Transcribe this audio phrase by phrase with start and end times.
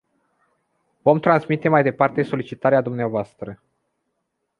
[1.03, 3.35] Vom transmite mai departe solicitarea dvs.